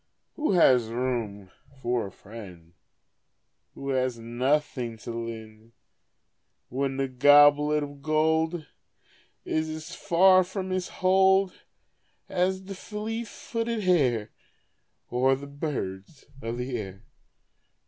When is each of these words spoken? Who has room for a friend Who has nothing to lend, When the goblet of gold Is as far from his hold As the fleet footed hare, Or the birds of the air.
Who 0.35 0.53
has 0.53 0.87
room 0.87 1.51
for 1.79 2.07
a 2.07 2.11
friend 2.11 2.73
Who 3.75 3.89
has 3.89 4.17
nothing 4.17 4.97
to 4.97 5.11
lend, 5.11 5.73
When 6.69 6.97
the 6.97 7.07
goblet 7.07 7.83
of 7.83 8.01
gold 8.01 8.65
Is 9.45 9.69
as 9.69 9.93
far 9.93 10.43
from 10.43 10.71
his 10.71 10.87
hold 10.87 11.53
As 12.27 12.63
the 12.63 12.73
fleet 12.73 13.27
footed 13.27 13.83
hare, 13.83 14.31
Or 15.11 15.35
the 15.35 15.45
birds 15.45 16.25
of 16.41 16.57
the 16.57 16.75
air. 16.79 17.03